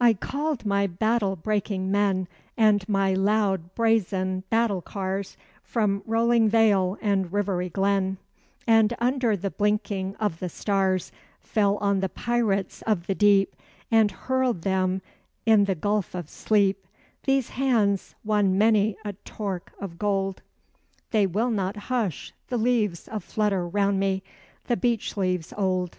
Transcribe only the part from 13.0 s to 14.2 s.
the deep, And